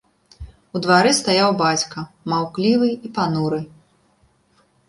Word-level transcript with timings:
У 0.77 0.81
двары 0.85 1.11
стаяў 1.19 1.51
бацька, 1.63 2.05
маўклівы 2.33 2.87
і 2.95 3.07
пануры. 3.19 3.61